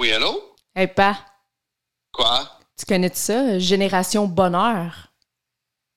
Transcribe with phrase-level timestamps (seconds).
[0.00, 0.42] Oui, allô?
[0.74, 1.18] Hey, pa,
[2.10, 2.48] Quoi?
[2.78, 3.58] tu connais ça?
[3.58, 5.08] Génération Bonheur.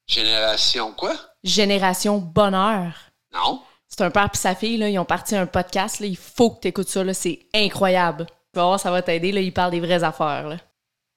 [0.10, 1.14] Génération quoi?
[1.42, 2.92] Génération Bonheur.
[3.34, 3.62] Non?
[3.88, 6.02] C'est un père et sa fille, là, ils ont parti un podcast.
[6.02, 7.02] Là, il faut que tu écoutes ça.
[7.02, 8.26] là, C'est incroyable.
[8.54, 9.30] Tu vas voir, ça va t'aider.
[9.30, 10.50] Ils parlent des vraies affaires.
[10.50, 10.58] Là.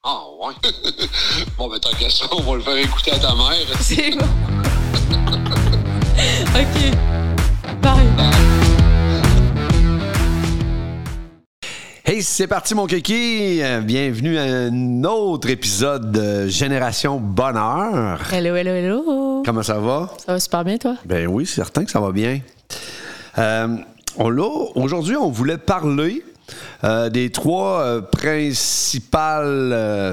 [0.05, 0.53] Ah, ouais.
[1.57, 3.67] bon, ben, tant qu'à ça, on va le faire écouter à ta mère.
[3.81, 4.23] C'est bon.
[6.55, 6.95] OK.
[7.81, 8.46] Bye.
[12.09, 13.61] Hey, c'est parti mon kiki!
[13.61, 18.21] Euh, Bienvenue à un autre épisode de Génération Bonheur.
[18.31, 19.43] Hello, hello, hello.
[19.45, 20.09] Comment ça va?
[20.25, 20.95] Ça va super bien, toi?
[21.05, 22.39] Ben oui, c'est certain que ça va bien.
[23.37, 23.75] Euh,
[24.15, 24.43] on l'a-
[24.75, 26.23] Aujourd'hui, on voulait parler
[26.85, 29.17] euh, des trois euh, principaux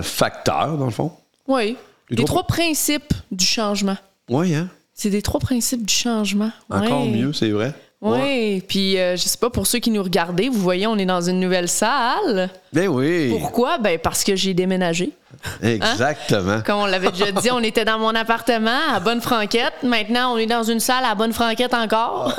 [0.02, 1.12] facteurs, dans le fond.
[1.46, 1.76] Oui.
[2.10, 3.96] Les Les trois- trois principes du changement.
[4.28, 4.68] Oui, hein?
[4.94, 6.50] C'est des trois principes du changement.
[6.70, 7.10] Encore Ouais.
[7.10, 7.72] mieux, c'est vrai.
[8.04, 8.62] Oui, Ouais.
[8.68, 11.22] puis euh, je sais pas, pour ceux qui nous regardaient, vous voyez, on est dans
[11.22, 12.50] une nouvelle salle.
[12.72, 13.78] Ben oui, Pourquoi?
[13.78, 15.10] Ben parce que j'ai déménagé.
[15.62, 16.60] exactement.
[16.64, 19.82] Comme on l'avait déjà dit, on était dans mon appartement à Bonne-Franquette.
[19.82, 22.34] Maintenant, on est dans une salle à Bonne-Franquette encore.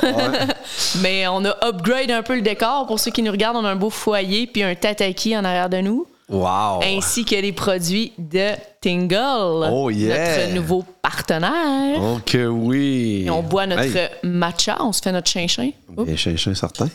[1.02, 2.86] Mais on a upgrade un peu le décor.
[2.86, 5.68] Pour ceux qui nous regardent, on a un beau foyer puis un tataki en arrière
[5.68, 6.06] de nous.
[6.28, 6.80] Wow!
[6.82, 9.70] Ainsi que les produits de Tingle.
[9.70, 10.38] Oh, yeah.
[10.38, 12.00] Notre nouveau partenaire.
[12.00, 13.24] Oh que oui!
[13.26, 15.70] Et on boit notre Hey, matcha, on se fait notre chinchin.
[15.88, 16.88] Bien cherché, certain.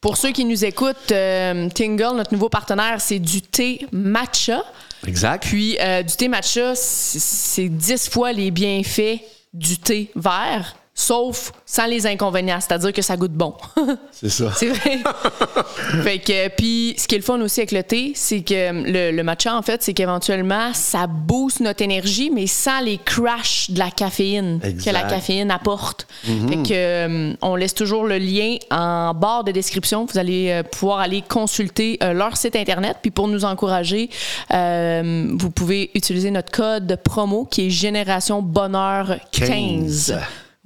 [0.00, 4.62] Pour ceux qui nous écoutent, euh, Tingle, notre nouveau partenaire, c'est du thé matcha.
[5.06, 5.44] Exact.
[5.44, 9.20] Puis euh, du thé matcha, c'est 10 fois les bienfaits
[9.52, 13.54] du thé vert, sauf sans les inconvénients, c'est-à-dire que ça goûte bon.
[14.10, 14.50] C'est ça.
[14.56, 14.98] c'est vrai.
[16.02, 19.14] fait que, puis ce qui est le fun aussi avec le thé, c'est que le,
[19.14, 23.78] le matcha, en fait, c'est qu'éventuellement, ça booste notre énergie, mais sans les crashs de
[23.78, 24.84] la caféine Exact.
[24.84, 26.06] que la caféine apporte.
[26.24, 30.06] Fait que, euh, on laisse toujours le lien en barre de description.
[30.06, 32.96] Vous allez euh, pouvoir aller consulter euh, leur site Internet.
[33.02, 34.08] Puis pour nous encourager,
[34.54, 39.46] euh, vous pouvez utiliser notre code promo qui est Génération Bonheur 15.
[39.48, 40.14] 15.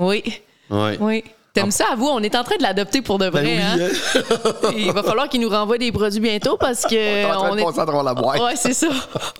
[0.00, 0.22] Oui.
[0.70, 0.96] Ouais.
[1.00, 1.24] Oui.
[1.52, 1.86] T'aimes ça?
[1.92, 2.06] À vous?
[2.06, 3.42] On est en train de l'adopter pour de vrai.
[3.42, 4.72] Ben oui, hein?
[4.76, 7.26] Il va falloir qu'ils nous renvoient des produits bientôt parce que.
[7.34, 7.64] en train de est...
[7.64, 8.40] passer à travers la boîte.
[8.40, 8.86] Ouais, c'est ça.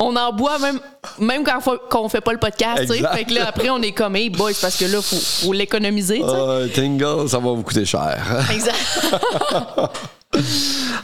[0.01, 0.81] On en boit même,
[1.21, 2.93] même quand faut- qu'on fait pas le podcast.
[2.93, 5.17] Fait que là, après, on est comme, hey, boys, parce que là, faut,
[5.47, 6.21] faut l'économiser.
[6.25, 8.19] Euh, Tingle, ça va vous coûter cher.
[8.53, 8.77] Exact.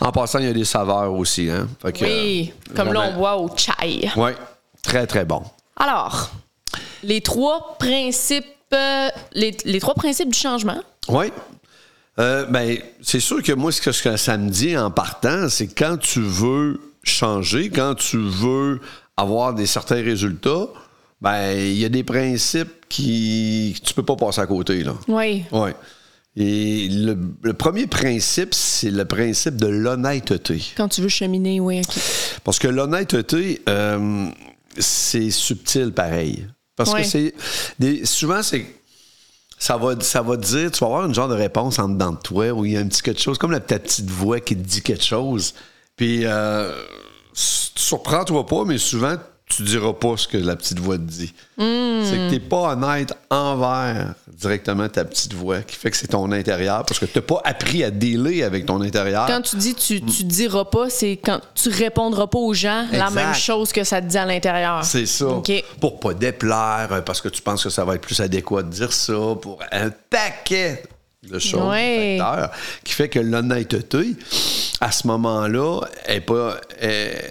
[0.00, 1.48] En passant, il y a des saveurs aussi.
[1.50, 1.68] Hein?
[1.82, 2.52] Fait que, Oui.
[2.70, 4.10] euh, Comme là, on boit au chai.
[4.16, 4.30] Oui,
[4.82, 5.42] très, très bon.
[5.76, 6.30] Alors,
[7.04, 8.46] les trois principes.
[8.76, 10.80] Euh, les, les trois principes du changement.
[11.08, 11.26] Oui.
[12.18, 15.48] Euh, ben, c'est sûr que moi, ce que, ce que ça me dit en partant,
[15.48, 18.80] c'est que quand tu veux changer, quand tu veux
[19.16, 20.66] avoir des certains résultats,
[21.20, 24.82] ben, il y a des principes qui que tu peux pas passer à côté.
[24.82, 24.94] Là.
[25.08, 25.44] Oui.
[25.52, 25.70] Oui.
[26.38, 30.62] Et le, le premier principe, c'est le principe de l'honnêteté.
[30.76, 31.80] Quand tu veux cheminer, oui.
[32.44, 34.28] Parce que l'honnêteté, euh,
[34.78, 36.46] c'est subtil pareil.
[36.76, 37.02] Parce Ouais.
[37.02, 37.34] que c'est.
[37.78, 38.66] des- souvent, c'est.
[39.58, 42.12] Ça va, ça va te dire, tu vas avoir une genre de réponse en dedans
[42.12, 44.54] de toi où il y a un petit quelque chose, comme la petite voix qui
[44.54, 45.54] te dit quelque chose.
[45.96, 46.70] Puis, euh,
[47.34, 49.16] s- surprends-toi pas, mais souvent,
[49.48, 51.32] tu diras pas ce que la petite voix te dit.
[51.56, 56.30] C'est que t'es pas honnête envers directement ta petite voix, qui fait que c'est ton
[56.32, 59.26] intérieur, parce que t'as pas appris à dealer avec ton intérieur.
[59.26, 63.08] Quand tu dis tu, tu diras pas, c'est quand tu répondras pas aux gens la
[63.10, 64.84] même chose que ça te dit à l'intérieur.
[64.84, 65.26] C'est ça.
[65.26, 65.52] OK.
[65.80, 68.92] Pour pas déplaire, parce que tu penses que ça va être plus adéquat de dire
[68.92, 70.82] ça, pour un paquet
[71.22, 72.18] de choses, de Ouais.
[72.18, 72.50] facteurs,
[72.84, 74.14] qui fait que l'honnêteté,
[74.80, 77.30] à ce moment-là, est pas, est,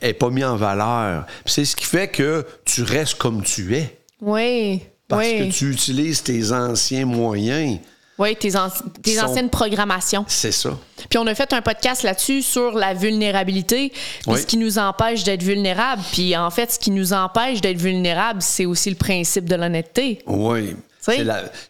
[0.00, 1.26] est pas mis en valeur.
[1.44, 3.98] C'est ce qui fait que tu restes comme tu es.
[4.20, 4.82] Oui.
[5.08, 5.48] Parce oui.
[5.48, 7.78] que tu utilises tes anciens moyens.
[8.18, 10.24] Oui, tes, an- tes Qui sont- anciennes programmations.
[10.26, 10.70] C'est ça.
[11.10, 13.92] Puis on a fait un podcast là-dessus sur la vulnérabilité,
[14.26, 14.40] Oui.
[14.40, 16.02] ce qui nous empêche d'être vulnérable.
[16.12, 20.22] Puis en fait, ce qui nous empêche d'être vulnérable, c'est aussi le principe de l'honnêteté.
[20.26, 20.74] Oui.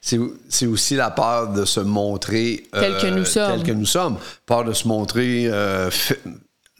[0.01, 3.53] C'est aussi la peur de se montrer euh, Tel que nous sommes.
[3.53, 4.17] tel que nous sommes.
[4.47, 5.91] Peur de se montrer euh,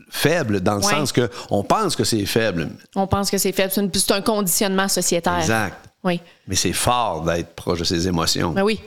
[0.09, 0.93] faible dans le Ouais.
[0.93, 2.71] sens que on pense que c'est faible.
[2.95, 3.73] On pense que c'est faible.
[3.95, 5.39] C'est un conditionnement sociétaire.
[5.41, 5.77] Exact.
[6.05, 6.21] Oui.
[6.47, 8.53] Mais c'est fort d'être proche de ses émotions.
[8.53, 8.81] Ben oui.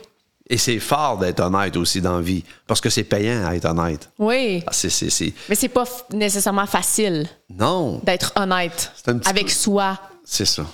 [0.48, 2.42] Et c'est fort d'être honnête aussi dans la vie.
[2.66, 4.10] Parce que c'est payant à être honnête.
[4.18, 4.64] Oui.
[4.66, 8.90] Ah, c'est- c'est- Mais c'est pas nécessairement facile Non, d'être honnête
[9.26, 9.96] avec peu- soi.
[10.24, 10.66] c'est ça.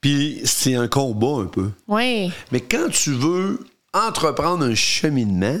[0.00, 1.70] Puis c'est un combat un peu.
[1.88, 2.32] Oui.
[2.52, 3.60] Mais quand tu veux
[3.94, 5.58] entreprendre un cheminement,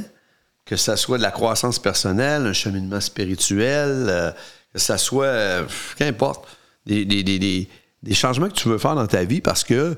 [0.66, 4.30] que ça soit de la croissance personnelle, un cheminement spirituel, euh,
[4.72, 5.64] que ça soit, euh,
[5.96, 6.46] qu'importe,
[6.84, 7.68] des, des- des- des-
[8.02, 9.96] des changements que tu veux faire dans ta vie parce que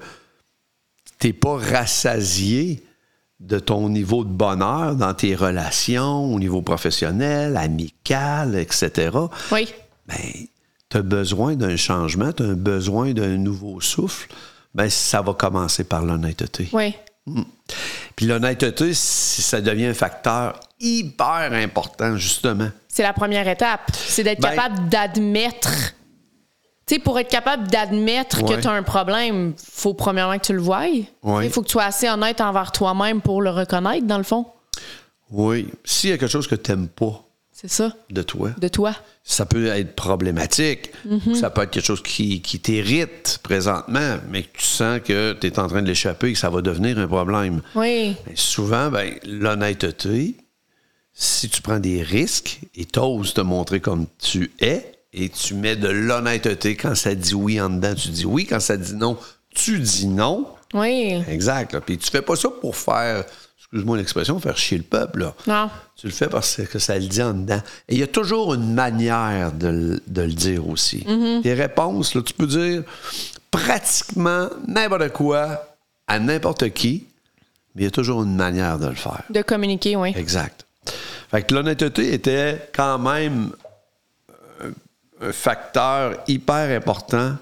[1.19, 2.85] t'es pas rassasié
[3.41, 9.17] de ton niveau de bonheur dans tes relations, au niveau professionnel, amical, etc.,
[9.53, 9.69] Oui.
[10.07, 10.17] ben,
[10.91, 14.29] tu as besoin d'un changement, tu as besoin d'un nouveau souffle,
[14.75, 16.69] ben, ça va commencer par l'honnêteté.
[16.73, 16.95] Oui.
[18.19, 22.69] Puis l'honnêteté, ça devient un facteur hyper important, justement.
[22.89, 23.93] C'est la première étape.
[23.95, 25.71] C'est d'être Ben- capable d'admettre.
[26.85, 28.57] Tu sais, pour être capable d'admettre Ouais.
[28.57, 30.87] que tu as un problème, faut premièrement que tu le voies.
[31.23, 31.47] Ouais.
[31.47, 34.47] Il faut que tu sois assez honnête envers toi-même pour le reconnaître, dans le fond.
[35.31, 35.69] Oui.
[35.85, 37.23] S'il y a quelque chose que tu n'aimes pas
[37.61, 38.95] C'est ça, de toi, de toi.
[39.25, 40.93] ça peut être problématique.
[41.05, 45.33] ou Ça peut être quelque chose qui, qui t'irrite présentement, mais que tu sens que
[45.33, 47.61] tu es en train de l'échapper et que ça va devenir un problème.
[47.75, 48.15] Oui.
[48.25, 50.37] Ben, souvent, ben, l'honnêteté,
[51.13, 55.75] si tu prends des risques et t'oses te montrer comme tu es, et tu mets
[55.75, 58.47] de l'honnêteté quand ça dit oui en dedans, tu dis oui.
[58.47, 59.19] Quand ça dit non,
[59.53, 60.47] tu dis non.
[60.75, 61.25] Oui.
[61.29, 61.73] Exact.
[61.73, 61.81] là.
[61.81, 63.25] Puis tu fais pas ça pour faire,
[63.71, 65.21] excuse-moi l'expression, faire chier le peuple.
[65.21, 65.35] Là.
[65.47, 65.71] Non.
[65.97, 67.61] Tu le fais parce que ça le dit en dedans.
[67.89, 71.05] Et il y a toujours une manière de, le- de le dire aussi.
[71.43, 72.83] Tes réponses, là, tu peux dire
[73.51, 75.67] pratiquement n'importe quoi
[76.07, 77.05] à n'importe qui,
[77.75, 79.23] mais il y a toujours une manière de le faire.
[79.31, 80.13] De communiquer, oui.
[80.17, 80.65] Exact.
[81.31, 83.51] Fait que l'honnêteté était quand même
[84.63, 84.71] euh,
[85.21, 87.37] un facteur hyper important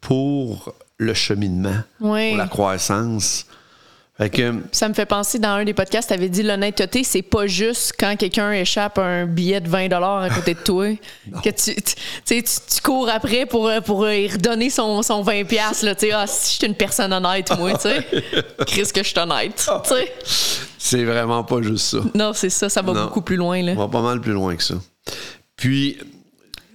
[0.00, 2.30] pour le cheminement, Oui.
[2.30, 3.46] pour la croissance.
[4.28, 7.46] Que, Ça me fait penser, dans un des podcasts, tu avais dit l'honnêteté, c'est pas
[7.46, 10.88] juste quand quelqu'un échappe un billet de 20 à côté de toi.
[11.42, 11.94] que tu, tu, tu
[12.24, 15.46] sais, tu- tu cours après pour, pour y redonner son, son 20$.
[15.46, 18.06] piastres, Là, ah, si je suis une personne honnête, moi, tu sais.
[18.92, 19.58] Que je suis honnête?
[19.84, 20.12] sais.
[20.78, 21.98] c'est vraiment pas juste ça.
[22.14, 23.04] Non, c'est ça, ça va Non.
[23.04, 23.62] beaucoup plus loin.
[23.62, 23.72] Là.
[23.72, 24.74] On va pas mal plus loin que ça.
[25.56, 25.96] Puis,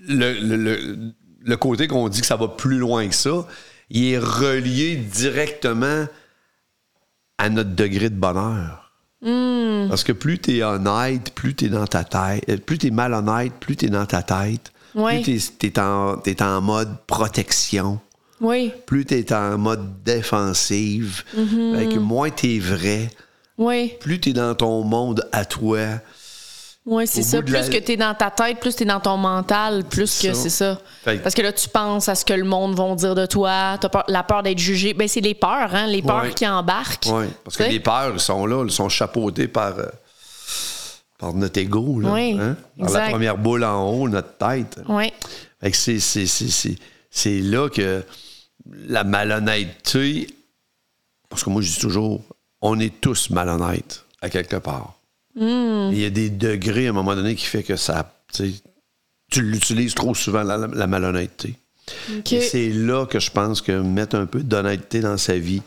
[0.07, 0.97] le, le- le-
[1.43, 3.45] le côté qu'on dit que ça va plus loin que ça,
[3.91, 6.05] il est relié directement
[7.37, 8.91] à notre degré de bonheur.
[9.21, 9.87] Hmm.
[9.89, 12.87] Parce que plus tu es honnête, plus tu es dans ta tête, euh, plus tu
[12.87, 15.21] es malhonnête, plus tu es dans ta tête, plus
[15.57, 17.99] tu es, en, t'es en mode protection,
[18.41, 23.09] Oui, plus tu es en mode défensive, que moins tu es vrai,
[23.57, 25.79] oui, plus tu es dans ton monde à toi.
[26.85, 27.41] Oui, c'est ça.
[27.41, 30.19] Plus la- que tu es dans ta tête, plus tu es dans ton mental, plus
[30.21, 30.79] que c'est ça.
[31.03, 33.51] Fait Parce que là, tu penses à ce que le monde va dire de toi.
[33.51, 34.93] As la peur d'être jugé.
[34.93, 35.87] Ben, c'est les peurs, hein?
[35.87, 36.33] Les peurs Ouais.
[36.33, 37.07] qui embarquent.
[37.11, 39.85] Oui, parce que les peurs, sont là, ils sont chapeautés par, euh,
[41.17, 41.99] par notre ego.
[41.99, 42.55] Là, Oui, hein?
[42.77, 43.03] Par exact.
[43.05, 44.79] la première boule en haut, notre tête.
[44.87, 45.11] Oui.
[45.61, 45.77] Fait que
[47.17, 48.03] c'est là que
[48.87, 50.27] la malhonnêteté,
[51.29, 52.21] parce que moi je dis toujours,
[52.61, 54.93] on est tous malhonnêtes à quelque part.
[55.35, 55.89] Hmm.
[55.91, 59.93] Il y a des degrés à un moment donné qui fait que ça, tu l'utilises
[59.95, 61.55] trop souvent, la, la- la malhonnêteté.
[62.25, 65.61] C'est là que je pense que mettre un peu d'honnêteté dans sa vie.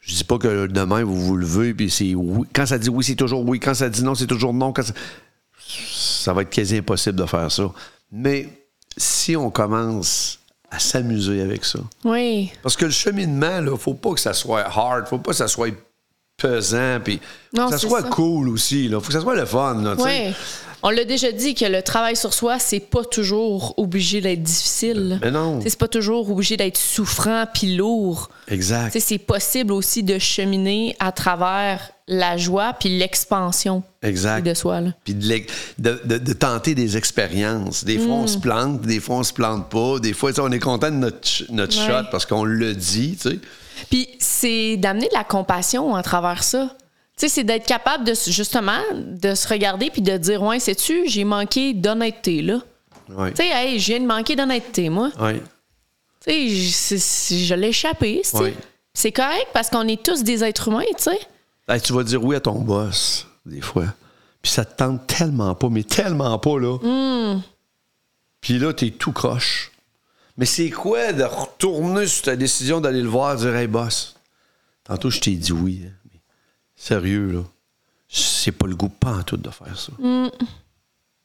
[0.00, 2.46] Je dis pas que demain vous vous levez puis c'est oui.
[2.54, 3.58] Quand ça dit oui, c'est toujours oui.
[3.58, 4.72] Quand ça dit non, c'est toujours non.
[4.72, 4.92] Quand ça...
[5.66, 7.72] ça va être quasi impossible de faire ça.
[8.12, 8.48] Mais
[8.96, 10.38] si on commence
[10.70, 12.50] à s'amuser avec ça, Oui.
[12.62, 15.48] parce que le cheminement, il faut pas que ça soit hard, faut pas que ça
[15.48, 15.70] soit
[16.48, 17.20] pesant, puis
[17.54, 18.08] faut Non, que ça soit ça.
[18.08, 18.88] cool aussi.
[18.88, 19.00] Là.
[19.00, 19.80] faut que ça soit le fun.
[19.82, 19.94] Là.
[19.98, 20.32] Oui.
[20.86, 25.18] On l'a déjà dit que le travail sur soi, c'est pas toujours obligé d'être difficile.
[25.22, 25.60] Mais non.
[25.66, 28.28] C'est pas toujours obligé d'être souffrant puis lourd.
[28.48, 28.94] Exact.
[29.00, 34.46] C'est possible aussi de cheminer à travers la joie puis l'expansion Exact.
[34.46, 34.82] de soi.
[34.82, 34.90] Là.
[35.04, 37.82] puis de, l'ex- de- de- de tenter des expériences.
[37.86, 38.24] Des fois, Mm.
[38.24, 39.98] on se plante, des fois, on se plante pas.
[40.00, 41.86] Des fois, on est content de notre, ch- notre Ouais.
[42.02, 43.38] shot parce qu'on le dit, tu sais.
[43.90, 46.76] Puis c'est d'amener de la compassion à travers ça.
[47.16, 51.08] Tu sais, c'est d'être capable de justement de se regarder puis de dire ouais, sais-tu,
[51.08, 52.58] j'ai manqué d'honnêteté là.
[53.10, 53.30] Oui.
[53.30, 55.10] Tu sais, hey, je viens de manquer d'honnêteté moi.
[55.20, 55.34] Oui.
[56.26, 56.32] Tu
[56.70, 58.22] sais, je- je l'ai échappé.
[58.34, 58.54] Ouais.
[58.94, 61.18] C'est correct parce qu'on est tous des êtres humains, tu sais.
[61.68, 63.86] Hey, tu vas dire oui à ton boss, des fois.
[64.42, 66.78] Puis ça te tente tellement pas, mais tellement pas, là.
[66.82, 67.40] Hmm.
[68.40, 69.70] Puis là, t'es tout croche.
[70.36, 74.16] Mais c'est quoi de retourner sur ta décision d'aller le voir et dire Hey, boss,
[74.82, 75.82] tantôt, je t'ai dit oui.
[75.86, 76.20] hein, mais
[76.74, 77.40] sérieux, là.
[78.08, 78.92] C'est pas le goût
[79.26, 79.92] tout de faire ça.
[79.98, 80.28] Hmm.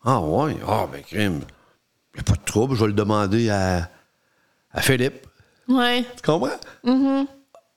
[0.04, 0.58] Ah, ouais?
[0.68, 1.42] Ah, ben, crime.
[2.16, 3.90] Y a pas de trouble, je vais le demander à,
[4.72, 5.26] à Philippe.
[5.68, 6.04] Ouais.
[6.16, 6.50] Tu comprends?
[6.84, 7.28] Mm-hmm.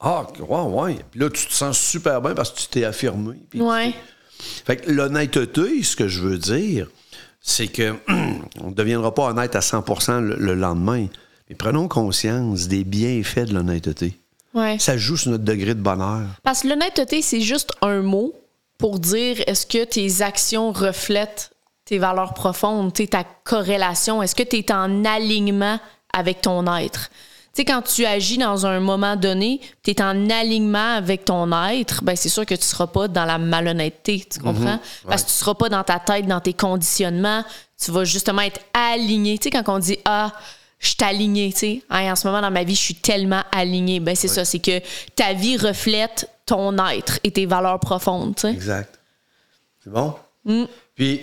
[0.00, 0.60] Ah, ouais,
[0.94, 1.04] ouais.
[1.10, 3.36] Puis là, tu te sens super bien parce que tu t'es affirmé.
[3.50, 3.94] Puis Ouais.
[4.38, 6.88] fait que l'honnêteté, ce que je veux dire,
[7.42, 7.94] c'est que
[8.60, 11.06] on ne deviendra pas honnête à 100 le, le lendemain.
[11.48, 14.16] Mais prenons conscience des bienfaits de l'honnêteté.
[14.54, 14.78] Ouais.
[14.78, 16.22] Ça joue sur notre degré de bonheur.
[16.42, 18.32] Parce que l'honnêteté, c'est juste un mot
[18.78, 21.50] pour dire est-ce que tes actions reflètent
[21.84, 25.78] tes valeurs profondes, ta corrélation, est-ce que tu es en alignement
[26.12, 27.10] avec ton être?
[27.54, 32.02] Sais, quand tu agis dans un moment donné, tu es en alignement avec ton être,
[32.02, 34.80] ben c'est sûr que tu seras pas dans la malhonnêteté, tu comprends?
[35.06, 37.44] Parce que tu seras pas dans ta tête, dans tes conditionnements.
[37.78, 39.38] Tu vas justement être aligné.
[39.38, 40.32] Tu sais, quand on dit Ah,
[40.78, 44.00] je suis aligné, tu sais, en ce moment dans ma vie, je suis tellement aligné.
[44.00, 44.80] Ben c'est ça, c'est que
[45.14, 48.50] ta vie reflète ton être et tes valeurs profondes, tu sais.
[48.50, 48.98] Exact.
[49.84, 50.14] C'est bon?
[50.94, 51.20] Puis,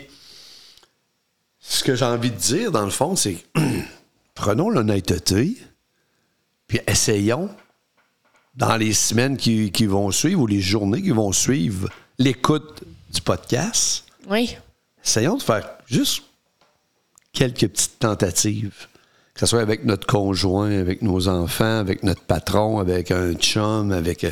[1.60, 3.38] ce que j'ai envie de dire, dans le fond, c'est
[4.36, 5.58] prenons l'honnêteté,
[6.70, 7.50] puis essayons,
[8.56, 12.84] dans les semaines qui, qui vont suivre ou les journées qui vont suivre, l'écoute
[13.14, 14.06] du podcast.
[14.30, 14.56] Oui.
[15.04, 16.24] Essayons de faire juste
[17.34, 18.88] quelques petites tentatives.
[19.34, 23.92] Que ce soit avec notre conjoint, avec nos enfants, avec notre patron, avec un chum,
[23.92, 24.24] avec.
[24.26, 24.32] euh,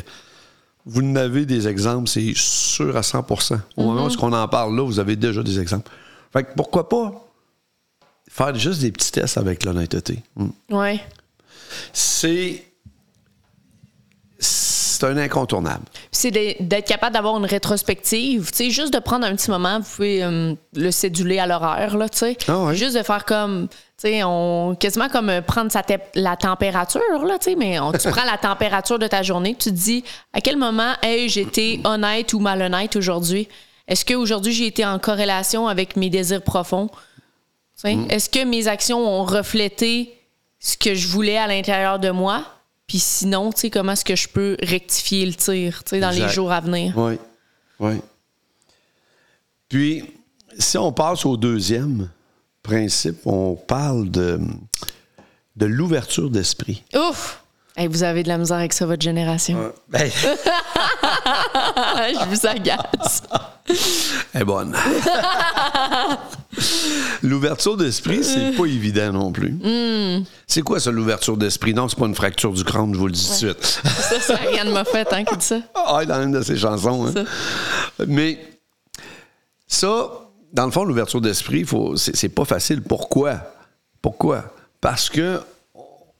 [0.84, 4.82] Vous n'avez des exemples, c'est sûr à 100% Au moment où on en parle là,
[4.84, 5.90] vous avez déjà des exemples.
[6.32, 7.24] Fait que pourquoi pas
[8.30, 10.22] faire juste des petits tests avec l'honnêteté?
[10.36, 10.48] Hmm.
[10.70, 11.00] Oui.
[11.92, 12.64] C'est.
[14.40, 15.84] C'est un incontournable.
[16.10, 18.50] c'est d'être capable d'avoir une rétrospective.
[18.50, 21.96] Tu sais, juste de prendre un petit moment, vous pouvez euh, le céduler à l'horaire,
[21.96, 22.36] là, tu sais.
[22.48, 22.72] Ah.
[22.72, 23.74] Juste de faire comme, tu
[24.08, 27.92] sais, on, quasiment comme euh, prendre sa te- la température, là, tu sais, mais on-
[27.92, 31.80] tu prends la température de ta journée, tu te dis à quel moment, hey, j'étais
[31.84, 33.48] honnête ou malhonnête aujourd'hui?
[33.86, 36.90] Est-ce qu'aujourd'hui, j'ai été en corrélation avec mes désirs profonds?
[37.76, 40.12] Sais, Est-ce que mes actions ont reflété
[40.60, 42.44] ce que je voulais à l'intérieur de moi?
[42.86, 46.10] Puis sinon, tu sais, comment est-ce que je peux rectifier le tir, tu sais, dans
[46.10, 46.96] les jours à venir?
[46.96, 47.18] Oui.
[47.80, 48.00] Oui.
[49.68, 50.04] Puis,
[50.58, 52.10] si on passe au deuxième
[52.62, 54.40] principe, on parle de,
[55.56, 56.82] de l'ouverture d'esprit.
[56.94, 57.44] Ouf!
[57.80, 59.72] Hey, vous avez de la misère avec ça, votre génération.
[59.88, 60.10] Ben,
[61.24, 63.22] Je vous agace.
[64.34, 64.74] elle est bonne.
[67.22, 69.54] l'ouverture d'esprit, c'est pas évident non plus.
[70.48, 71.72] C'est quoi ça, l'ouverture d'esprit?
[71.74, 73.62] Non, c'est pas une fracture du crâne, je vous le dis tout de suite.
[73.84, 75.60] ça, c'est Ariane Moffett hein, qui dit ça.
[75.74, 77.06] Ah, dans une de ses chansons.
[77.16, 77.24] hein.
[78.08, 78.38] Mais
[79.68, 80.08] ça,
[80.52, 81.64] dans le fond, l'ouverture d'esprit,
[81.96, 82.82] c'est pas facile.
[82.82, 83.34] Pourquoi?
[84.02, 84.44] Pourquoi?
[84.80, 85.40] Parce que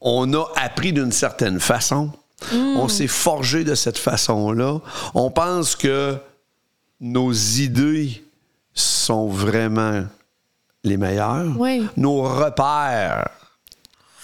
[0.01, 2.11] on a appris d'une certaine façon.
[2.53, 4.79] On s'est forgé de cette façon-là.
[5.15, 6.17] On pense que
[7.01, 8.23] nos idées
[8.75, 10.05] sont vraiment
[10.85, 11.53] les meilleures.
[11.59, 11.85] Oui.
[11.97, 13.29] Nos repères,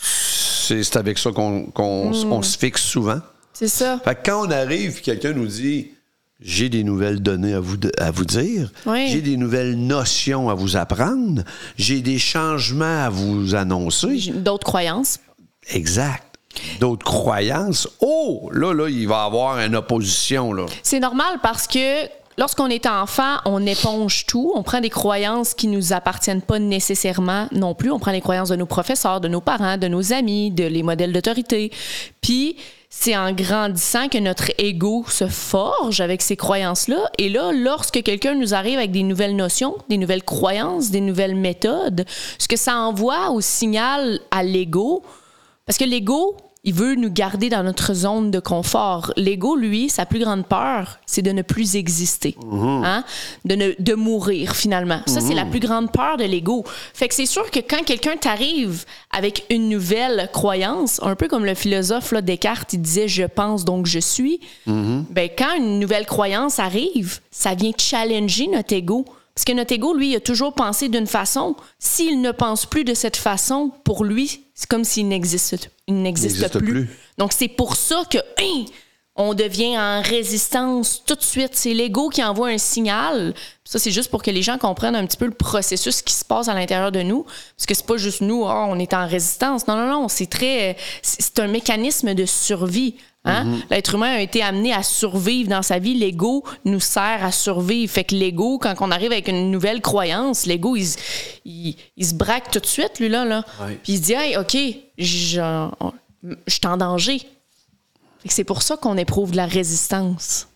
[0.00, 3.20] c'est avec ça qu'on on se fixe souvent.
[3.52, 4.00] C'est ça.
[4.04, 5.90] Fait que quand on arrive, quelqu'un nous dit
[6.40, 9.08] j'ai des nouvelles données à vous, de- à vous dire, Oui.
[9.08, 11.42] j'ai des nouvelles notions à vous apprendre,
[11.76, 14.32] j'ai des changements à vous annoncer.
[14.34, 15.18] D'autres croyances.
[15.70, 16.22] Exact.
[16.80, 17.88] D'autres croyances.
[18.00, 20.66] Oh, là, là, il va y avoir une opposition, là.
[20.82, 22.06] C'est normal parce que
[22.36, 24.52] lorsqu'on est enfant, on éponge tout.
[24.54, 27.90] On prend des croyances qui nous appartiennent pas nécessairement non plus.
[27.90, 30.82] On prend les croyances de nos professeurs, de nos parents, de nos amis, de les
[30.82, 31.72] modèles d'autorité.
[32.20, 32.56] Puis
[32.88, 37.10] c'est en grandissant que notre ego se forge avec ces croyances-là.
[37.18, 41.34] Et là, lorsque quelqu'un nous arrive avec des nouvelles notions, des nouvelles croyances, des nouvelles
[41.34, 42.04] méthodes,
[42.38, 45.02] ce que ça envoie au signal à l'ego,
[45.66, 49.12] parce que l'ego, il veut nous garder dans notre zone de confort.
[49.16, 53.04] L'ego, lui, sa plus grande peur, c'est de ne plus exister, hein?
[53.44, 55.00] de, ne, de mourir finalement.
[55.06, 56.64] Ça, c'est la plus grande peur de l'ego.
[56.94, 61.44] Fait que c'est sûr que quand quelqu'un t'arrive avec une nouvelle croyance, un peu comme
[61.44, 64.40] le philosophe là, Descartes, il disait je pense donc je suis.
[64.66, 69.04] Ben, quand une nouvelle croyance arrive, ça vient challenger notre ego.
[69.34, 71.56] Parce que notre ego, lui, il a toujours pensé d'une façon.
[71.78, 76.36] S'il ne pense plus de cette façon, pour lui, c'est comme s'il n'existe, il n'existe
[76.36, 76.70] n'existe plus.
[76.70, 76.90] plus.
[77.18, 78.64] Donc, c'est pour ça que hein,
[79.16, 81.50] on devient en résistance tout de suite.
[81.52, 83.32] C'est l'ego qui envoie un signal.
[83.64, 86.24] Ça, c'est juste pour que les gens comprennent un petit peu le processus qui se
[86.24, 87.22] passe à l'intérieur de nous.
[87.56, 89.68] Parce que c'est pas juste nous, Ah, on est en résistance.
[89.68, 90.08] Non, non, non.
[90.08, 90.76] C'est très.
[91.02, 92.96] C'est un mécanisme de survie.
[93.26, 93.60] Hein?
[93.70, 95.94] L'être humain a été amené à survivre dans sa vie.
[95.94, 97.90] L'ego nous sert à survivre.
[97.90, 100.98] Fait que l'ego, quand on arrive avec une nouvelle croyance, l'ego, il, se-
[101.46, 103.24] il- il se braque tout de suite, lui, là.
[103.24, 103.42] là.
[103.62, 103.78] Ouais.
[103.82, 104.54] Puis il se dit, hey, OK,
[104.98, 105.40] je
[106.46, 107.22] je suis en danger.
[108.26, 110.48] C'est pour ça qu'on éprouve de la résistance.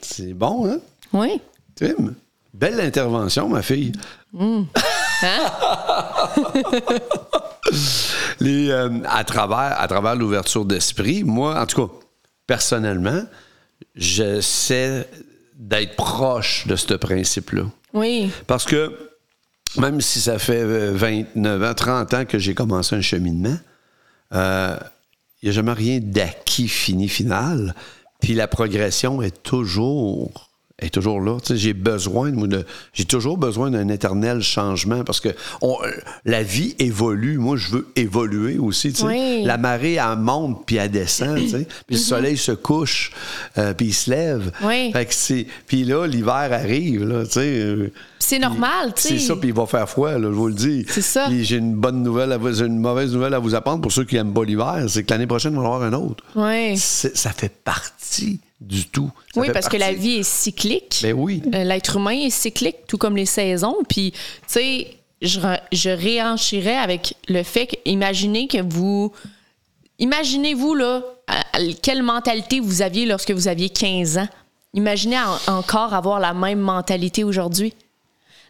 [0.00, 0.78] C'est bon, hein?
[1.12, 1.40] Oui.
[1.74, 2.14] Tim,
[2.54, 3.92] belle intervention, ma fille.
[4.38, 4.64] Hein?
[8.40, 11.92] Les, euh, à travers, à travers l'ouverture d'esprit, moi, en tout cas,
[12.46, 13.22] personnellement,
[13.94, 15.08] j'essaie
[15.54, 17.64] d'être proche de ce principe-là.
[17.94, 18.30] Oui.
[18.46, 19.12] Parce que
[19.78, 23.56] même si ça fait euh, 29 ans, 30 ans que j'ai commencé un cheminement,
[24.34, 24.76] euh,
[25.44, 27.74] n'y a jamais rien d'acquis fini final.
[28.20, 31.38] Puis la progression est toujours est toujours là.
[31.48, 35.28] J'ai besoin de, j'ai toujours besoin d'un éternel changement parce que
[35.60, 35.76] on-
[36.24, 37.38] la vie évolue.
[37.38, 38.92] Moi, je veux évoluer aussi.
[39.04, 39.42] Oui.
[39.44, 41.36] La marée, elle monte puis elle descend.
[41.38, 43.12] Puis le soleil se couche
[43.58, 44.50] euh, puis il se lève.
[44.64, 44.90] Oui.
[44.92, 47.04] Fait que c'est, puis là, l'hiver arrive.
[47.04, 47.88] Là, euh,
[48.22, 49.08] C'est normal, tu sais.
[49.10, 50.84] c'est ça, puis il va faire froid, là, je vous le dis.
[50.88, 51.26] C'est ça.
[51.28, 53.90] Puis j'ai une bonne nouvelle, à vous, j'ai une mauvaise nouvelle à vous apprendre pour
[53.92, 56.22] ceux qui n'aiment pas l'hiver, c'est que l'année prochaine, on va en avoir un autre.
[56.36, 56.76] Oui.
[56.78, 59.10] Ça fait partie du tout.
[59.34, 61.00] Ça Oui, parce que la vie est cyclique.
[61.02, 61.42] Ben oui.
[61.52, 63.76] Euh, L'être humain est cyclique, tout comme les saisons.
[63.88, 64.86] Puis, tu sais,
[65.20, 65.40] je,
[65.72, 69.12] je réenchirais avec le fait que, imaginez que vous.
[69.98, 71.02] Imaginez-vous, là,
[71.82, 74.28] quelle mentalité vous aviez lorsque vous aviez 15 ans.
[74.74, 77.74] Imaginez en- encore avoir la même mentalité aujourd'hui.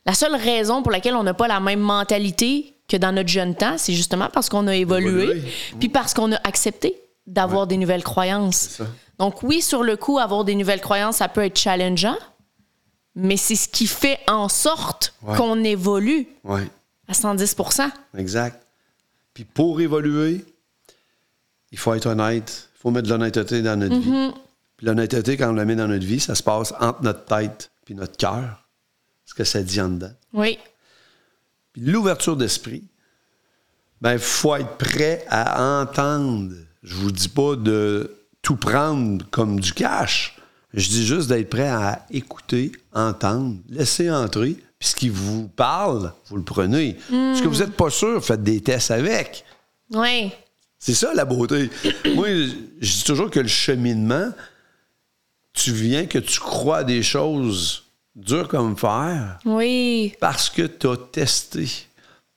[0.07, 3.55] La seule raison pour laquelle on n'a pas la même mentalité que dans notre jeune
[3.55, 5.53] temps, c'est justement parce qu'on a évolué, Évolué.
[5.79, 8.81] puis parce qu'on a accepté d'avoir des nouvelles croyances.
[9.19, 12.17] Donc oui, sur le coup, avoir des nouvelles croyances, ça peut être challengeant,
[13.15, 15.37] mais c'est ce qui fait en sorte Ouais.
[15.37, 16.63] qu'on évolue Oui,
[17.07, 18.61] à 110% exact.
[19.35, 20.45] Puis pour évoluer,
[21.71, 22.69] il faut être honnête.
[22.77, 24.27] Il faut mettre de l'honnêteté dans notre Mm-hmm.
[24.29, 24.35] vie.
[24.77, 27.71] Puis l'honnêteté, quand on la met dans notre vie, ça se passe entre notre tête
[27.85, 28.62] puis notre cœur.
[29.33, 30.13] Ce que ça dit en dedans.
[30.35, 30.59] Oui,
[31.73, 32.85] Puis l'ouverture d'esprit,
[34.03, 36.53] ben, il faut être prêt à entendre.
[36.83, 40.37] Je vous dis pas de tout prendre comme du cash.
[40.75, 44.59] Je dis juste d'être prêt à écouter, entendre, laisser entrer.
[44.79, 46.99] Puis ce qui vous parle, vous le prenez.
[47.09, 49.47] Ce que vous n'êtes pas sûr, faites des tests avec.
[49.95, 50.31] oui,
[50.79, 51.71] C'est ça la beauté.
[52.15, 52.29] Moi,
[52.83, 54.29] je dis toujours que le cheminement,
[55.55, 57.82] tu viens que tu crois à des choses
[58.15, 61.67] dures comme fer oui, parce que tu as testé.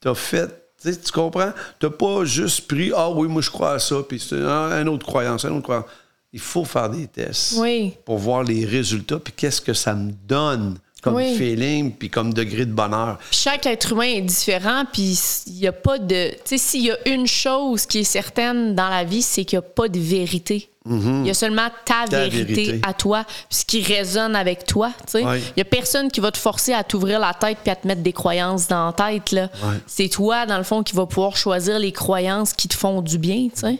[0.00, 0.62] Tu as fait.
[0.82, 1.52] Tu comprends?
[1.80, 5.06] Tu pas juste pris Ah oui, moi je crois à ça, puis c'est une autre
[5.06, 5.86] croyance, une autre croyance.
[6.32, 7.94] Il faut faire des tests Oui.
[8.04, 11.36] pour voir les résultats, puis qu'est-ce que ça me donne comme Oui.
[11.36, 13.18] feeling, puis comme degré de bonheur.
[13.30, 16.30] Puis chaque être humain est différent, puis il n'y a pas de.
[16.30, 19.58] Tu sais, s'il y a une chose qui est certaine dans la vie, c'est qu'il
[19.58, 20.68] n'y a pas de vérité.
[20.88, 22.08] Il y a seulement ta, Mhm.
[22.10, 22.80] Ta vérité, vérité.
[22.86, 24.92] à toi, puis ce qui résonne avec toi.
[25.04, 27.72] Tu sais, il n'y a personne qui va te forcer à t'ouvrir la tête puis
[27.72, 29.32] à te mettre des croyances dans la tête.
[29.32, 29.50] Là.
[29.64, 29.78] Ouais.
[29.88, 33.18] C'est toi, dans le fond, qui va pouvoir choisir les croyances qui te font du
[33.18, 33.48] bien.
[33.52, 33.78] Tu sais.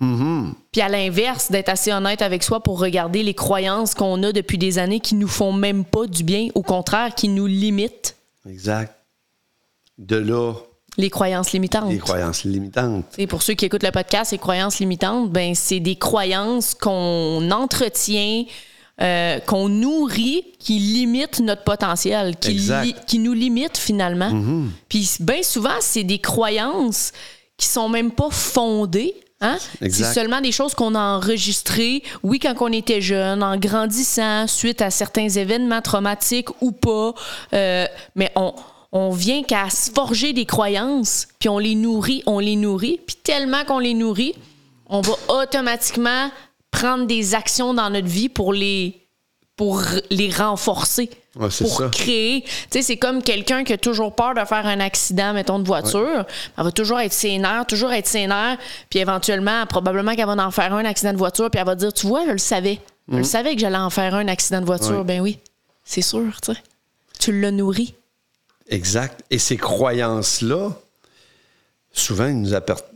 [0.00, 0.52] Mm-hmm.
[0.72, 4.58] Puis à l'inverse, d'être assez honnête avec soi pour regarder les croyances qu'on a depuis
[4.58, 8.14] des années qui nous font même pas du bien, au contraire, qui nous limitent.
[8.48, 8.94] Exact.
[9.98, 10.52] De là,
[10.98, 11.90] Les croyances limitantes.
[11.90, 13.06] les croyances limitantes.
[13.16, 17.50] Et pour ceux qui écoutent le podcast, les croyances limitantes, ben c'est des croyances qu'on
[17.50, 18.44] entretient,
[19.00, 22.84] euh, qu'on nourrit, qui limitent notre potentiel, qui, Exact.
[22.84, 24.30] li- qui nous limitent finalement.
[24.90, 27.12] Puis bien souvent, c'est des croyances
[27.56, 29.14] qui sont même pas fondées.
[29.40, 29.58] Hein?
[29.80, 34.80] C'est seulement des choses qu'on a enregistrées, oui, quand on était jeune, en grandissant, suite
[34.80, 37.12] à certains événements traumatiques ou pas.
[37.52, 38.54] Euh, mais on,
[38.92, 43.16] on vient qu'à se forger des croyances, puis on les nourrit, on les nourrit, puis
[43.22, 44.34] tellement qu'on les nourrit,
[44.88, 46.30] on va automatiquement
[46.70, 49.06] prendre des actions dans notre vie pour les,
[49.56, 51.10] pour les renforcer.
[51.36, 51.88] Ouais, pour ça.
[51.92, 52.42] créer.
[52.42, 55.66] Tu sais, c'est comme quelqu'un qui a toujours peur de faire un accident, mettons, de
[55.66, 56.24] voiture.
[56.56, 58.56] Elle va toujours être sénère, toujours être sénère.
[58.88, 61.92] Puis éventuellement, probablement qu'elle va en faire un accident de voiture, puis elle va dire
[61.92, 62.80] Tu vois, je le savais.
[63.10, 64.98] Je le savais que j'allais en faire un accident de voiture.
[64.98, 65.04] Ouais.
[65.04, 65.38] Ben oui,
[65.84, 66.58] c'est sûr, tu sais.
[67.20, 67.94] Tu l'as nourri.
[68.68, 69.22] Exact.
[69.30, 70.70] Et ces croyances-là,
[71.92, 72.50] souvent, ils nous,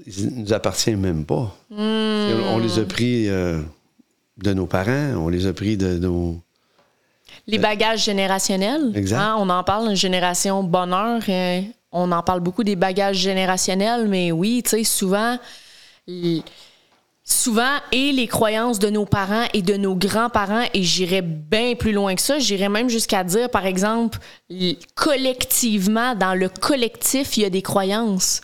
[0.07, 1.55] ils nous appartiennent même pas.
[1.71, 3.61] On les a pris euh,
[4.39, 6.41] de nos parents, on les a pris de nos.
[7.47, 8.93] Les bagages générationnels.
[8.95, 9.19] Exact.
[9.19, 11.21] hein, on en parle, une génération bonheur.
[11.29, 15.39] euh, on en parle beaucoup des bagages générationnels, mais oui, tu sais, souvent,
[17.25, 21.93] souvent, et les croyances de nos parents et de nos grands-parents, et j'irais bien plus
[21.93, 24.19] loin que ça, j'irais même jusqu'à dire, par exemple,
[24.95, 28.41] collectivement, dans le collectif, il y a des croyances.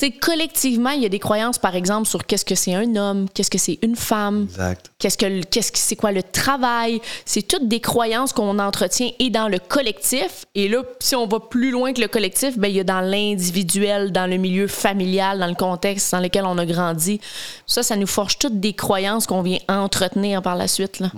[0.00, 3.28] Sais, collectivement, il y a des croyances, par exemple, sur qu'est-ce que c'est un homme,
[3.34, 4.90] qu'est-ce que c'est une femme, Exact.
[4.98, 9.10] Qu'est-ce que le- qu'est-ce que c'est quoi le travail C'est toutes des croyances qu'on entretient
[9.18, 10.46] et dans le collectif.
[10.54, 13.02] Et là, si on va plus loin que le collectif, ben il y a dans
[13.02, 17.20] l'individuel, dans le milieu familial, dans le contexte dans lequel on a grandi.
[17.66, 21.00] Ça, ça nous forge toutes des croyances qu'on vient entretenir par la suite.
[21.00, 21.10] Là.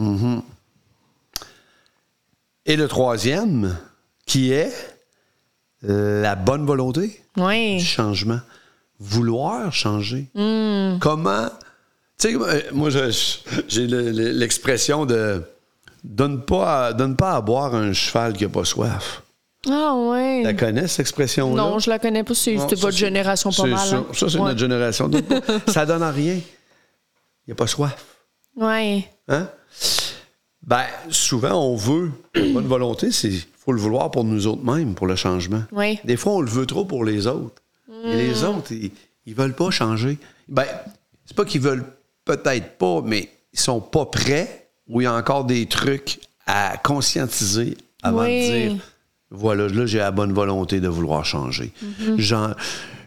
[2.66, 3.76] Et le troisième,
[4.26, 4.72] qui est
[5.82, 7.20] la bonne volonté
[7.78, 8.40] du changement.
[9.04, 10.28] Vouloir changer.
[10.34, 10.98] Hmm.
[11.00, 11.48] Comment?
[12.18, 15.42] Tu sais, euh, moi, j'ai le- le- l'expression de.
[16.04, 19.22] Donne pas, à, donne pas à boire un cheval qui n'a pas soif.
[19.68, 20.38] Ah oui.
[20.40, 21.54] Tu la connais, cette expression-là?
[21.62, 22.34] Non, je la connais pas.
[22.34, 23.78] C'est votre génération pas mal.
[23.78, 24.06] Ça, hein?
[24.12, 24.48] Ça, c'est Ouais.
[24.48, 25.08] notre génération.
[25.68, 26.34] Ça donne à rien.
[26.34, 28.04] Il n'y a pas soif.
[28.56, 29.04] Ouais.
[29.28, 29.48] Hein?
[30.66, 32.10] Ben, souvent, on veut.
[32.34, 33.32] Bonne volonté, c'est
[33.64, 35.62] faut le vouloir pour nous autres mêmes, pour le changement.
[35.70, 35.98] Oui.
[36.04, 37.61] Des fois, on le veut trop pour les autres.
[38.04, 38.90] Et les autres, ils,
[39.26, 40.18] ils veulent pas changer.
[40.48, 40.64] Ben,
[41.24, 41.84] c'est pas qu'ils veulent
[42.24, 46.76] peut-être pas, mais ils sont pas prêts ou il y a encore des trucs à
[46.82, 48.48] conscientiser avant Oui.
[48.50, 48.76] de dire
[49.30, 51.72] voilà, là, j'ai la bonne volonté de vouloir changer.
[52.18, 52.54] Genre,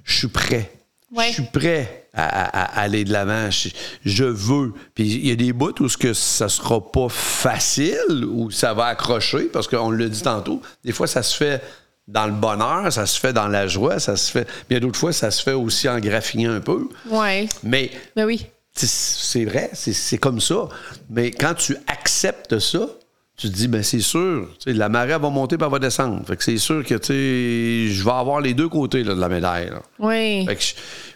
[0.04, 0.72] je suis prêt.
[1.16, 1.28] Ouais.
[1.28, 3.52] Je suis prêt à, à- à aller de l'avant.
[3.52, 3.70] Je,
[4.06, 4.74] je veux.
[4.96, 8.74] Puis il y a des bouts où ce que ça sera pas facile, où ça
[8.74, 11.62] va accrocher, parce qu'on l'a dit tantôt, des fois, ça se fait
[12.08, 14.48] dans le bonheur, ça se fait dans la joie, ça se fait.
[14.70, 16.88] Bien d'autres fois, ça se fait aussi en graffignant un peu.
[17.10, 17.50] Oui.
[17.64, 18.46] Mais Ben oui.
[18.74, 20.68] c'est- vrai, c'est- comme ça.
[21.10, 22.88] Mais quand tu acceptes ça,
[23.38, 25.80] tu te dis, ben c'est sûr, tu sais, la marée va monter puis elle va
[25.80, 26.22] descendre.
[26.26, 29.20] Fait que c'est sûr que tu sais, je vais avoir les deux côtés là, de
[29.20, 29.70] la médaille.
[29.72, 29.82] là.
[30.00, 30.46] Oui.
[30.46, 30.64] Fait que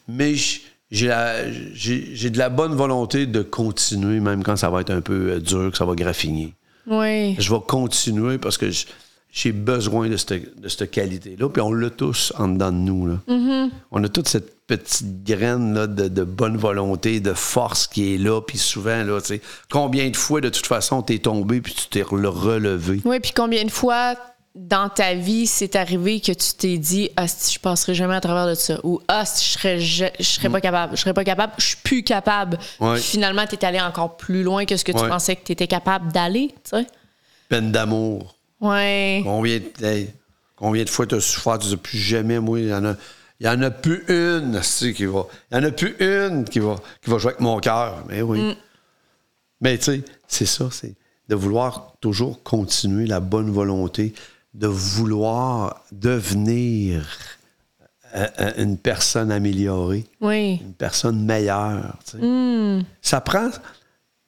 [0.09, 0.59] mais je-
[0.91, 4.89] j'ai la- j'ai j'ai de la bonne volonté de continuer, même quand ça va être
[4.89, 6.55] un peu euh, dur, que ça va graffiner.
[6.87, 7.35] Oui.
[7.39, 8.85] Je vais continuer parce que je-
[9.31, 11.49] j'ai besoin de cette, de cette qualité-là.
[11.49, 13.05] Puis on l'a tous en dedans de nous.
[13.07, 13.15] Là.
[13.27, 13.69] Mm-hmm.
[13.91, 18.17] On a toute cette petite graine là, de, de bonne volonté, de force qui est
[18.17, 18.41] là.
[18.41, 19.19] Puis souvent, là,
[19.69, 23.01] combien de fois, de toute façon, t'es tombé puis tu t'es re- relevé.
[23.05, 24.15] Oui, puis combien de fois
[24.55, 28.19] dans ta vie c'est arrivé que tu t'es dit ah si je passerai jamais à
[28.19, 31.13] travers de ça ou ah si je serais je, je serais pas capable, je serais
[31.13, 32.57] pas capable, je suis plus capable.
[32.79, 32.85] Mm.
[32.85, 32.93] Ouais.
[32.95, 35.07] Puis finalement tu es allé encore plus loin que ce que tu Ouais.
[35.07, 36.87] pensais que tu étais capable d'aller, tu sais.
[37.47, 38.35] Peine d'amour.
[38.61, 39.21] Ouais.
[39.23, 40.05] Combien, de-
[40.55, 42.95] combien de fois tu as souffert, tu dis plus jamais, moi, il y en a.
[43.41, 45.25] Il y en a plus une, asti, qui va.
[45.51, 48.03] Il y en a plus une qui va, qui va jouer avec mon cœur.
[48.09, 48.57] Mais oui.
[49.61, 50.93] Mais tu sais, c'est ça, c'est
[51.29, 54.13] de vouloir toujours continuer la bonne volonté,
[54.53, 57.05] de vouloir devenir
[58.15, 60.59] euh, euh, une personne améliorée, Oui.
[60.61, 61.97] une personne meilleure.
[62.05, 62.85] tu sais.
[63.01, 63.49] Ça prend,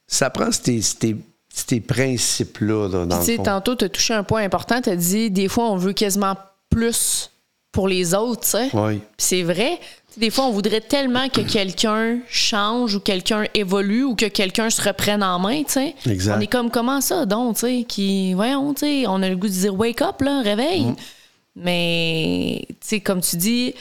[0.07, 1.17] ça prend ces, ces-
[1.53, 3.43] ces principes-là, là, dans le fond.
[3.43, 6.35] tantôt tu as touché un point important, tu as dit des fois on veut quasiment
[6.69, 7.31] plus
[7.71, 8.69] pour les autres, tu sais.
[8.73, 8.97] Oui.
[8.97, 9.79] Puis c'est vrai.
[10.17, 14.81] Des fois, on voudrait tellement que quelqu'un change ou quelqu'un évolue ou que quelqu'un se
[14.81, 15.95] reprenne en main, tu sais.
[16.09, 16.35] Exact.
[16.37, 19.37] On est comme, comment ça, donc, tu sais, qui, voyons, tu sais, on a le
[19.37, 20.87] goût de dire wake up, là, réveille.
[20.87, 20.95] Mm.
[21.55, 23.73] Mais, tu sais, comme tu dis,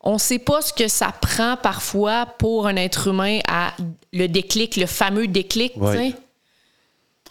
[0.00, 3.72] on sait pas ce que ça prend parfois pour un être humain à
[4.12, 6.14] le déclic, le fameux déclic, tu sais.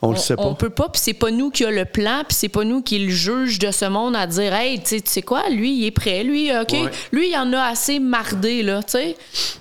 [0.01, 0.55] On le sait On pas.
[0.55, 2.99] peut pas, puis c'est pas nous qui a le plan, puis c'est pas nous qui
[2.99, 6.23] le juge de ce monde à dire, hey, tu sais- quoi, lui, il est prêt,
[6.23, 6.91] lui, OK, Ouais.
[7.13, 9.15] lui, il en a assez mardé, là, tu sais.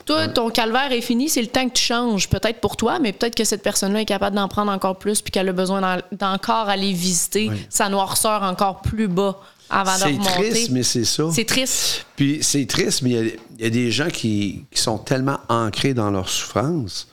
[0.05, 3.13] Toi, ton calvaire est fini, c'est le temps que tu changes, peut-être pour toi, mais
[3.13, 6.03] peut-être que cette personne-là est capable d'en prendre encore plus, puis qu'elle a besoin d'en-
[6.13, 9.39] d'encore aller visiter sa noirceur encore plus bas
[9.71, 10.51] avant de C'est remonter.
[10.51, 11.25] triste, mais c'est ça.
[11.33, 12.07] C'est triste.
[12.17, 14.99] Puis c'est triste, mais il y a- il y, a des gens qui, qui sont
[14.99, 17.07] tellement ancrés dans leur souffrance.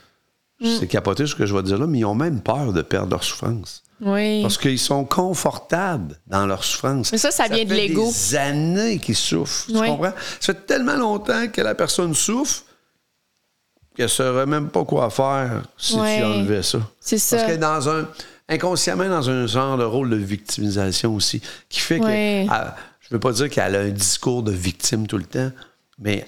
[0.62, 0.78] Mm.
[0.80, 3.10] C'est capoté ce que je vais dire là, mais ils ont même peur de perdre
[3.12, 3.84] leur souffrance.
[4.00, 4.42] Oui.
[4.42, 7.12] Parce qu'ils sont confortables dans leur souffrance.
[7.12, 8.08] Mais ça, ça vient de fait l'ego.
[8.08, 9.66] des années qu'ils souffrent.
[9.68, 9.88] Tu Oui.
[9.88, 10.14] comprends?
[10.40, 12.64] Ça fait tellement longtemps que la personne souffre
[13.96, 16.18] qu'elle ne saurait même pas quoi faire si Ouais.
[16.20, 16.80] tu enlevais ça.
[17.00, 17.36] C'est ça.
[17.38, 18.08] Parce qu'elle est dans un.
[18.50, 22.06] inconsciemment dans un genre de rôle de victimisation aussi, qui fait que.
[22.08, 22.48] Elle-
[23.00, 25.52] je ne veux pas dire qu'elle a un discours de victime tout le temps,
[26.00, 26.26] mais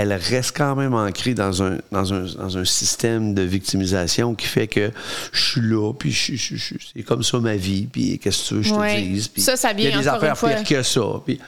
[0.00, 4.46] elle reste quand même ancrée dans un, dans un, dans un système de victimisation qui
[4.46, 4.92] fait que
[5.32, 8.48] je suis là, puis je, je- je- c'est comme ça ma vie, puis qu'est-ce que
[8.48, 8.94] tu veux que je Ouais.
[8.94, 9.26] te dise.
[9.26, 11.00] Puis Ça, ça il y a vient des encore une affaires fois- pires que ça.
[11.26, 11.40] Puis,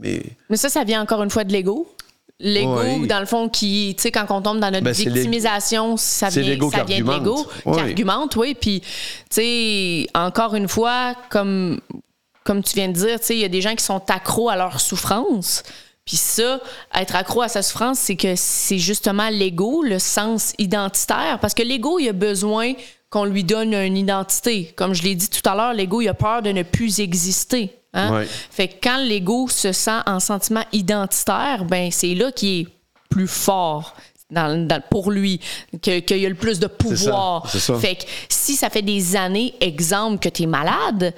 [0.00, 1.94] mais Mais ça, ça vient encore une fois de l'ego.
[2.40, 3.06] L'ego, Oui.
[3.06, 6.34] dans le fond, qui, tu sais, quand on tombe dans notre Ben, victimisation, ça vient,
[6.34, 6.76] ça vient de l'ego, qui
[7.68, 8.56] argumente, oui.
[8.60, 8.88] Puis, tu
[9.30, 11.80] sais, encore une fois, comme,
[12.42, 14.48] comme tu viens de dire, tu sais, il y a des gens qui sont accros
[14.48, 15.62] à leur souffrance.
[16.10, 16.58] Puis ça,
[16.92, 21.38] être accro à sa souffrance, c'est que c'est justement l'ego, le sens identitaire.
[21.40, 22.72] Parce que l'ego, il a besoin
[23.10, 24.72] qu'on lui donne une identité.
[24.74, 27.70] Comme je l'ai dit tout à l'heure, l'ego, il a peur de ne plus exister.
[27.94, 28.12] hein?
[28.12, 28.26] Ouais.
[28.50, 32.66] Fait que quand l'ego se sent en sentiment identitaire, ben c'est là qu'il est
[33.08, 33.94] plus fort
[34.32, 35.40] dans- dans- pour lui,
[35.80, 37.48] que- qu'il y a le plus de pouvoir.
[37.48, 37.58] ça.
[37.78, 41.14] Fait que si ça fait des années, exemple, que tu es malade,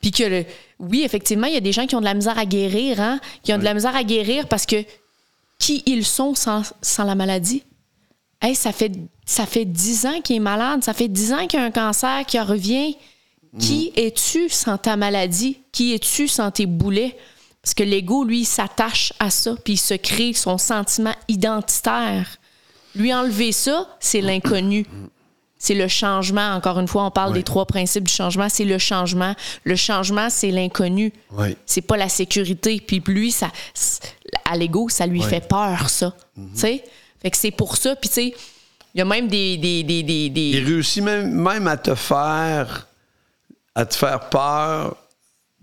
[0.00, 0.44] puis que, le-
[0.78, 3.20] oui, effectivement, il y a des gens qui ont de la misère à guérir, hein,
[3.42, 4.84] qui ont de la misère à guérir parce que
[5.58, 7.62] qui ils sont sans, sans la maladie?
[8.40, 8.92] Hey, ça fait
[9.24, 11.70] ça fait 10 ans qu'il est malade, ça fait 10 ans qu'il y a un
[11.70, 12.96] cancer qui revient.
[13.58, 15.58] Qui es-tu sans ta maladie?
[15.70, 17.16] Qui es-tu sans tes boulets?
[17.62, 22.38] Parce que l'ego, lui, s'attache à ça, puis il se crée son sentiment identitaire.
[22.94, 24.86] Lui, enlever ça, c'est l'inconnu.
[25.58, 26.50] C'est le changement.
[26.54, 28.48] Encore une fois, on parle des trois principes du changement.
[28.50, 29.34] C'est le changement.
[29.64, 31.12] Le changement, c'est l'inconnu.
[31.32, 31.56] Oui.
[31.64, 32.82] C'est pas la sécurité.
[32.86, 33.50] Puis lui, ça,
[34.44, 36.12] à l'ego, ça lui fait peur, ça.
[36.36, 36.84] Tu sais?
[37.22, 37.96] Fait que c'est pour ça.
[37.96, 38.34] Puis tu sais,
[38.94, 39.56] Il y a même des.
[39.56, 42.86] des, des, des, des- Il réussit même, même à te faire
[43.74, 44.96] à te faire peur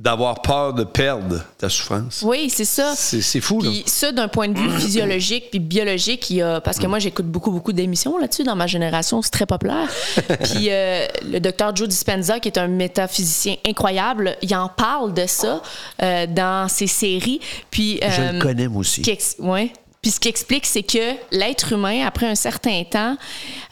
[0.01, 2.23] d'avoir peur de perdre ta souffrance.
[2.25, 2.93] Oui, c'est ça.
[2.95, 3.69] C'est fou, là.
[3.69, 6.97] Puis ça, d'un point de vue physiologique puis biologique, il y a, parce que moi,
[6.97, 9.87] j'écoute beaucoup, beaucoup d'émissions là-dessus dans ma génération, c'est très populaire.
[10.43, 15.27] puis euh, le docteur Joe Dispenza, qui est un métaphysicien incroyable, il en parle de
[15.27, 15.61] ça
[16.01, 17.39] euh, dans ses séries.
[17.69, 19.03] Puis, Je euh, le connais, moi aussi.
[19.37, 19.71] ouais.
[20.01, 23.15] Puis ce qui explique, c'est que l'être humain, après un certain temps,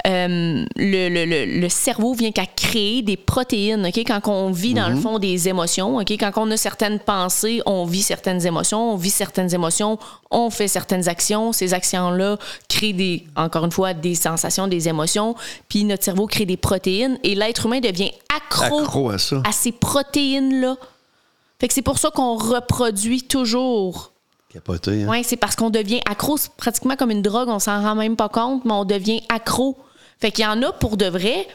[0.05, 3.83] euh, le, le- le- le cerveau vient qu'à créer des protéines.
[3.87, 3.97] ok?
[4.05, 6.11] Quand on vit dans le fond des émotions, ok?
[6.11, 9.97] quand on a certaines pensées, on vit certaines émotions, on vit certaines émotions,
[10.29, 11.51] on fait certaines actions.
[11.51, 12.37] Ces actions-là
[12.67, 15.33] créent des, encore une fois, des sensations, des émotions.
[15.67, 19.41] Puis notre cerveau crée des protéines et l'être humain devient accro, Accro à ça.
[19.47, 20.77] à ces protéines-là.
[21.59, 24.11] Fait que c'est pour ça qu'on reproduit toujours.
[24.51, 25.07] Capoté, hein?
[25.09, 28.15] Oui, c'est parce qu'on devient accro, c'est pratiquement comme une drogue, on s'en rend même
[28.15, 29.77] pas compte, mais on devient accro.
[30.19, 31.47] Fait qu'il y en a pour de vrai.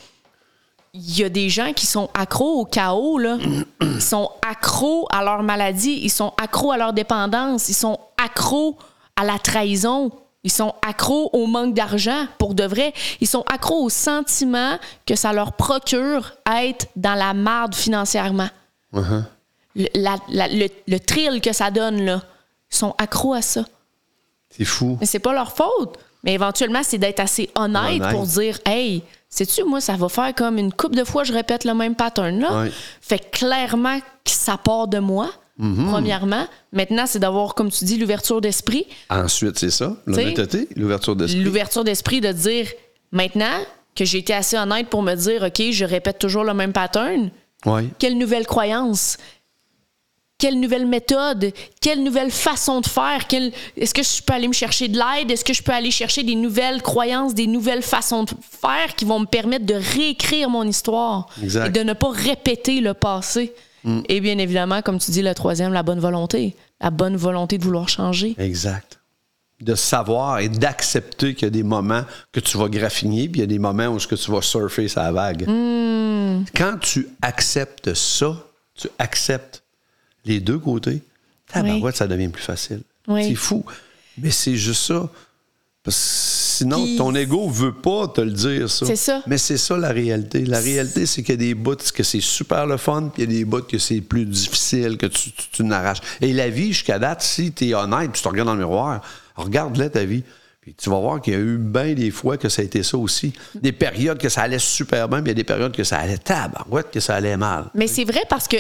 [0.93, 3.37] Il y a des gens qui sont accros au chaos, là.
[3.83, 8.79] Ils sont accros à leur maladie, ils sont accros à leur dépendance, ils sont accros
[9.17, 10.13] à la trahison,
[10.45, 12.93] ils sont accros au manque d'argent, pour de vrai.
[13.21, 18.49] Ils sont accros au sentiment que ça leur procure être dans la marde financièrement
[18.95, 19.25] Uh-huh.
[19.75, 22.23] le, la- la- le, le thrill que ça donne, là,
[22.75, 23.65] sont accros à ça.
[24.51, 24.97] C'est fou.
[25.01, 25.97] Mais c'est pas leur faute.
[26.23, 28.11] Mais éventuellement, c'est d'être assez honnête, Honnête.
[28.15, 31.65] pour dire Hey, sais-tu, moi, ça va faire comme une couple de fois, je répète
[31.65, 32.63] le même pattern là.
[32.63, 32.73] Ouais.
[33.01, 35.89] Fait clairement que ça part de moi, Mm-hmm.
[35.89, 36.49] premièrement.
[36.73, 38.87] Maintenant, c'est d'avoir, comme tu dis, l'ouverture d'esprit.
[39.09, 41.45] Ensuite, c'est ça, l'honnêteté, l'ouverture d'esprit.
[41.45, 42.67] L'ouverture d'esprit de dire
[43.13, 43.61] maintenant
[43.95, 47.31] que j'ai été assez honnête pour me dire OK, je répète toujours le même pattern.
[48.01, 49.17] Quelle nouvelle croyance?
[50.39, 51.53] Quelle nouvelle méthode?
[51.81, 53.27] Quelle nouvelle façon de faire?
[53.29, 55.31] Quelle- Est-ce que je peux aller me chercher de l'aide?
[55.31, 59.05] Est-ce que je peux aller chercher des nouvelles croyances, des nouvelles façons de faire qui
[59.05, 61.69] vont me permettre de réécrire mon histoire Exact.
[61.69, 63.55] et de ne pas répéter le passé?
[64.09, 66.57] Et bien évidemment, comme tu dis, le troisième, la bonne volonté.
[66.81, 68.35] La bonne volonté de vouloir changer.
[68.39, 68.99] Exact.
[69.61, 73.43] De savoir et d'accepter qu'il y a des moments que tu vas graffiner, puis il
[73.43, 75.45] y a des moments où ce que tu vas surfer sa vague.
[75.49, 76.45] Hmm.
[76.57, 78.35] Quand tu acceptes ça,
[78.75, 79.63] tu acceptes
[80.25, 81.03] les deux côtés,
[81.53, 82.81] tabarouette, ça devient plus facile.
[83.09, 83.29] Oui.
[83.29, 83.65] C'est fou.
[84.19, 85.09] Mais c'est juste ça.
[85.83, 86.03] Parce que
[86.65, 88.87] sinon, Puis- ton ego veut pas te le dire, ça.
[88.87, 89.23] C'est ça.
[89.27, 90.45] Mais c'est ça la réalité.
[90.47, 93.31] La réalité, c'est qu'il y a des bouts que c'est super le fun, puis il
[93.31, 96.01] y a des bouts que c'est plus difficile, que tu, tu, tu n'arraches.
[96.23, 99.03] Et la vie, jusqu'à date, si tu es honnête, tu te regardes dans le miroir,
[99.37, 100.23] regarde-la ta vie.
[100.63, 102.83] Puis tu vas voir qu'il y a eu bien des fois que ça a été
[102.83, 103.35] ça aussi.
[103.55, 105.99] Des périodes que ça allait super bien, puis il y a des périodes que ça
[105.99, 107.67] allait tabarouette, que ça allait mal.
[107.75, 108.57] Mais c'est vrai parce que,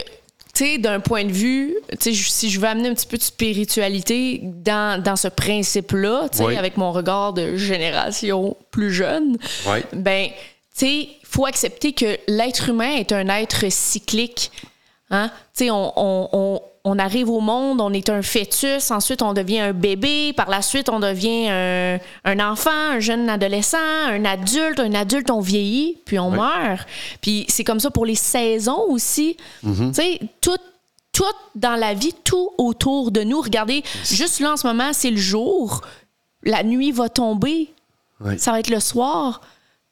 [0.55, 3.17] tu sais, d'un point de vue, tu sais, si je veux amener un petit peu
[3.17, 6.57] de spiritualité dans, dans ce principe-là, tu sais, Oui.
[6.57, 9.37] avec mon regard de génération plus jeune,
[9.67, 9.79] Oui.
[9.93, 10.29] ben,
[10.77, 14.51] tu sais, faut accepter que l'être humain est un être cyclique.
[15.15, 15.31] Hein?
[15.57, 19.33] Tu sais, on, on- on- on arrive au monde, on est un fœtus, ensuite on
[19.33, 24.23] devient un bébé, par la suite on devient un, un enfant, un jeune adolescent, un
[24.27, 26.37] adulte, un adulte on vieillit, puis on Oui.
[26.37, 26.87] meurt.
[27.23, 29.39] Puis c'est comme ça pour les saisons aussi.
[29.63, 30.59] Tu sais, tout,
[31.13, 31.25] tout
[31.55, 33.41] dans la vie, tout autour de nous.
[33.41, 35.81] Regardez, juste là en ce moment, c'est le jour.
[36.43, 37.71] La nuit va tomber.
[38.21, 38.39] Oui.
[38.39, 39.41] Ça va être le soir.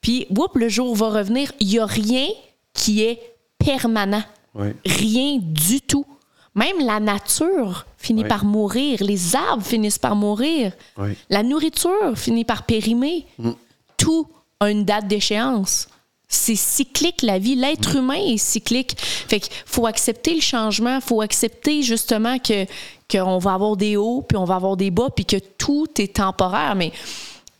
[0.02, 1.52] Puis, whoop, le jour va revenir.
[1.60, 2.26] Il n'y a rien
[2.74, 3.18] qui est
[3.58, 4.22] permanent.
[4.54, 4.68] Oui.
[4.84, 6.04] Rien du tout.
[6.54, 8.28] Même la nature finit Oui.
[8.28, 9.02] par mourir.
[9.02, 10.72] Les arbres finissent par mourir.
[10.98, 11.10] Oui.
[11.10, 11.14] Mm.
[11.30, 13.26] La nourriture finit par périmer.
[13.96, 14.26] Tout
[14.60, 15.88] a une date d'échéance.
[16.28, 17.54] C'est cyclique, la vie.
[17.56, 18.96] L'être humain est cyclique.
[18.98, 20.96] Fait qu'il faut accepter le changement.
[20.96, 22.66] Il faut accepter justement que
[23.10, 26.16] qu'on va avoir des hauts, puis on va avoir des bas, puis que tout est
[26.16, 26.74] temporaire.
[26.74, 26.92] Mais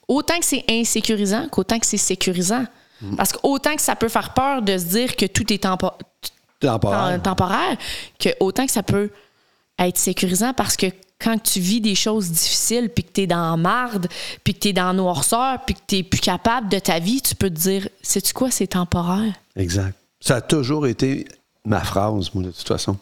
[0.09, 2.65] autant que c'est insécurisant qu'autant que c'est sécurisant.
[3.17, 5.91] Parce qu'autant que ça peut faire peur de se dire que tout est tempo-
[6.67, 7.09] Temporaire.
[7.17, 7.77] tem- temporaire,
[8.19, 9.11] que autant que ça peut
[9.79, 10.87] être sécurisant parce que
[11.21, 14.09] quand tu vis des choses difficiles, puis que tu es dans marde,
[14.43, 17.21] puis que tu es dans noirceur, puis que tu n'es plus capable de ta vie,
[17.23, 19.33] tu peux te dire, sais-tu quoi, c'est temporaire?
[19.55, 19.97] Exact.
[20.21, 21.27] Ça a toujours été
[21.65, 22.97] ma phrase, moi, de toute façon.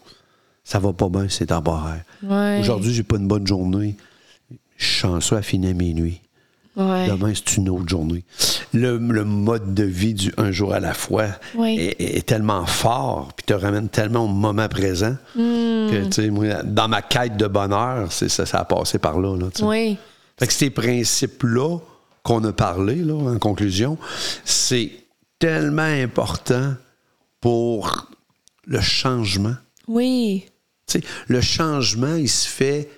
[0.65, 2.03] Ça va pas bien, c'est temporaire.
[2.23, 2.59] Ouais.
[2.61, 3.97] Aujourd'hui, j'ai pas une bonne journée.
[4.77, 6.21] Je suis chanceux à finir mes nuits.
[6.77, 7.09] Ouais.
[7.09, 8.25] Demain, c'est une autre journée.
[8.73, 11.77] Le, le mode de vie du un jour à la fois Oui.
[11.79, 15.89] est, est tellement fort, puis te ramène tellement au moment présent Hmm.
[15.91, 19.37] que, moi, dans ma quête de bonheur, c'est ça, ça a passé par là.
[19.37, 19.49] là.
[19.63, 19.97] Oui.
[20.39, 21.79] Fait que ces principes-là
[22.23, 23.99] qu'on a parlé, là, en conclusion,
[24.45, 24.91] c'est
[25.39, 26.75] tellement important
[27.41, 28.09] pour
[28.67, 29.55] le changement.
[29.89, 30.47] Oui.
[31.29, 32.89] Le changement, il se fait,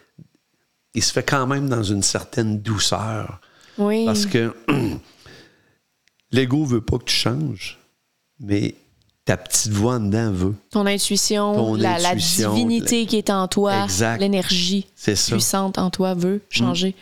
[0.95, 3.41] il se fait quand même dans une certaine douceur.
[3.79, 4.05] Oui.
[4.07, 4.55] Parce que
[6.33, 7.79] l'ego veut pas que tu changes,
[8.41, 8.75] mais
[9.25, 10.55] ta petite voix en dedans veut.
[10.71, 13.87] Ton intuition, Ton la, divinité qui est en toi,
[14.19, 15.35] l'énergie C'est ça.
[15.35, 15.39] Mm.
[15.39, 16.95] puissante en toi veut changer.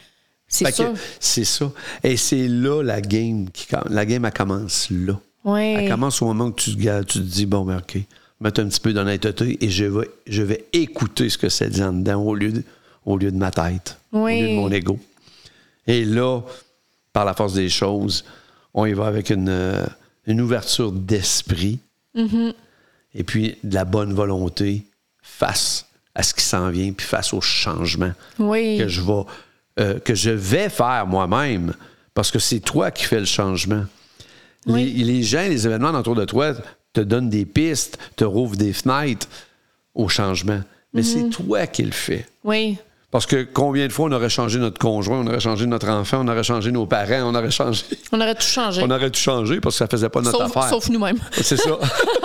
[0.46, 0.94] C'est Fait que sûr.
[1.20, 1.70] C'est ça.
[2.02, 5.18] Et c'est là la game qui La game, elle commence là.
[5.44, 5.60] Oui.
[5.60, 7.98] Elle commence au moment où tu, tu te dis, bon, ben, OK,
[8.40, 11.82] mettre un petit peu d'honnêteté et je vais, je vais écouter ce que ça dit
[11.82, 12.62] en dedans au lieu de,
[13.06, 14.32] au lieu de ma tête, Oui.
[14.32, 14.98] au lieu de mon ego.
[15.86, 16.40] Et là,
[17.12, 18.24] par la force des choses,
[18.74, 19.86] on y va avec une, euh,
[20.26, 21.78] une ouverture d'esprit
[22.16, 22.54] Mm-hmm.
[23.14, 24.82] et puis de la bonne volonté
[25.22, 28.78] face à ce qui s'en vient, puis face au changement Oui.
[28.78, 29.22] que je vais,
[29.78, 31.72] euh, que je vais faire moi-même,
[32.12, 33.84] parce que c'est toi qui fais le changement.
[34.66, 34.92] Oui.
[34.92, 36.52] Les, les gens, les événements autour de toi
[36.92, 39.28] te donnent des pistes, te rouvrent des fenêtres
[39.94, 40.60] au changement.
[40.92, 41.30] Mais c'est Mm-hmm.
[41.30, 42.26] toi qui le fais.
[42.42, 42.76] Oui.
[43.10, 46.20] Parce que combien de fois on aurait changé notre conjoint, on aurait changé notre enfant,
[46.24, 47.82] on aurait changé nos parents, on aurait changé.
[48.12, 48.82] On aurait tout changé.
[48.84, 50.70] On aurait tout changé parce que ça faisait pas notre Sauf, affaire.
[50.70, 51.18] sauf nous-mêmes.
[51.32, 51.78] C'est ça.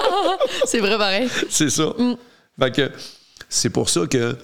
[0.65, 1.28] c'est vrai pareil.
[1.50, 1.91] C'est ça.
[2.60, 2.91] Fait que
[3.50, 4.38] c'est pour ça que.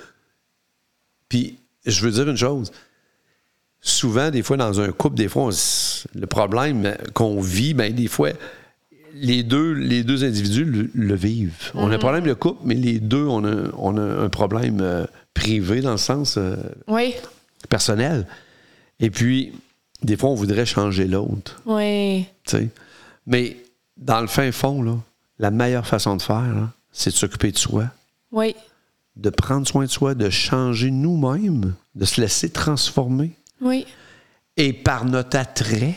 [1.29, 2.71] Puis, je veux dire une chose.
[3.79, 8.07] Souvent, des fois, dans un couple, des fois, on le problème qu'on vit, ben, des
[8.07, 8.29] fois,
[9.15, 11.71] les deux, les deux individus le, le vivent.
[11.73, 14.79] On a un problème de couple, mais les deux, on a, on a un problème
[14.81, 16.55] euh, privé dans le sens euh,
[16.87, 17.13] Oui.
[17.69, 18.27] personnel.
[18.99, 19.53] Et puis,
[20.03, 21.61] des fois, on voudrait changer l'autre.
[21.65, 22.25] Oui.
[23.27, 23.57] Mais
[23.97, 24.97] dans le fin fond, là,
[25.39, 27.85] la meilleure façon de faire, c'est de s'occuper de soi,
[28.31, 28.55] Oui.
[29.15, 33.31] de prendre soin de soi, de changer nous-mêmes, de se laisser transformer.
[33.61, 33.85] Oui.
[34.57, 35.95] Et par notre attrait,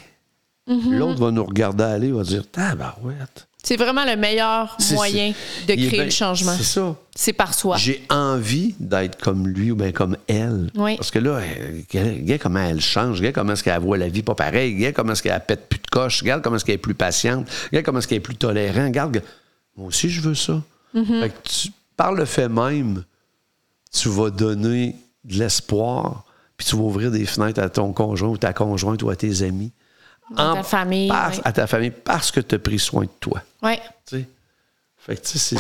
[0.67, 3.47] l'autre va nous regarder aller, va dire Tabarouette.
[3.63, 6.55] C'est vraiment le meilleur C'est- moyen c'est- de créer bien- le changement.
[6.55, 6.95] C'est ça.
[7.15, 7.79] C'est par soi.
[7.79, 10.71] J'ai envie d'être comme lui ou bien comme elle.
[10.75, 10.97] Oui.
[10.97, 14.23] Parce que là, regarde regarde comment elle change, regarde comment est-ce qu'elle voit la vie
[14.23, 16.79] pas pareil, regarde comment est-ce qu'elle pète plus de coche, regarde comment est-ce qu'elle est
[16.79, 19.23] plus patiente, regarde comment est-ce qu'elle est plus tolérante, regarde,
[19.79, 20.61] moi aussi je veux ça.
[20.95, 21.21] Mm-hmm.
[21.21, 23.05] Fait que tu- par le fait même,
[23.93, 26.25] tu vas donner de l'espoir,
[26.59, 29.41] puis tu vas ouvrir des fenêtres à ton conjoint ou ta conjointe ou à tes
[29.43, 29.73] amis.
[30.37, 31.33] À ta famille, par-.
[31.45, 33.43] À ta famille, parce que tu as pris soin de toi.
[33.63, 33.77] Oui.
[34.07, 34.29] tu sais?
[34.99, 35.57] Fait que tu sais,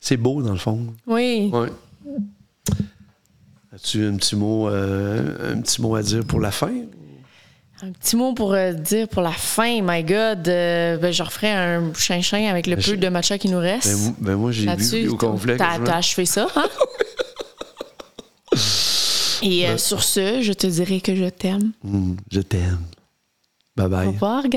[0.00, 0.86] c'est- beau dans le fond.
[1.06, 1.50] Oui.
[1.52, 1.68] Ouais.
[3.74, 6.72] As-tu un petit mot, euh, un petit mot à dire pour la fin?
[7.82, 10.48] Un petit mot pour euh, dire pour la fin, my God.
[10.48, 13.58] euh, ben, je referai un chinchin avec le Ben, je- peu de matcha qui nous
[13.58, 13.88] reste.
[13.88, 15.56] Ben, mo- ben, moi, j'ai bu au complet.
[15.58, 16.68] T'as t'as achevé ça, hein?
[19.42, 21.72] Et euh, sur ce, je te dirai que je t'aime.
[21.84, 22.78] Hum, je t'aime.
[23.76, 24.06] Bye Au bye.
[24.06, 24.48] revoir,